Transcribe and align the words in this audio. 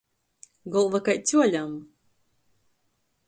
Golva 0.75 1.01
kai 1.09 1.17
cuoļam! 1.31 1.77